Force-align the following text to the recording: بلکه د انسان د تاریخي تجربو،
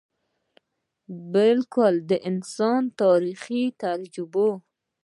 بلکه 1.33 1.83
د 2.09 2.11
انسان 2.29 2.81
د 2.89 2.95
تاریخي 3.01 3.63
تجربو، 3.81 4.49